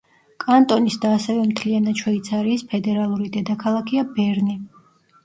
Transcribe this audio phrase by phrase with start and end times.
[0.43, 4.57] კანტონის და ასევე მთლიანად შვეიცარიის ფედერალური დედაქალაქია ბერნი.